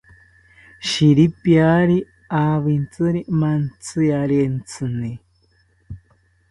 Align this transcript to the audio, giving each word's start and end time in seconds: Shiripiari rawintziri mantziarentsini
Shiripiari 0.89 1.97
rawintziri 2.33 3.19
mantziarentsini 3.39 5.11